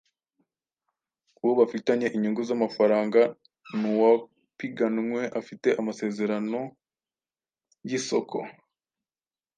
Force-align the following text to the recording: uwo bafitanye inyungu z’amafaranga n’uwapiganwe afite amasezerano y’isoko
uwo 1.41 1.53
bafitanye 1.59 2.07
inyungu 2.15 2.41
z’amafaranga 2.49 3.21
n’uwapiganwe 3.79 5.21
afite 5.39 5.67
amasezerano 5.79 6.59
y’isoko 7.89 8.37